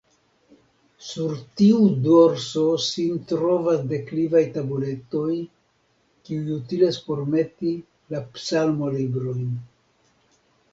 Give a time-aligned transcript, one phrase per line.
[1.07, 5.37] Sur tiu dorso sin trovas deklivaj tabuletoj,
[6.25, 7.77] kiuj utilas por meti
[8.17, 9.49] la psalmolibrojn.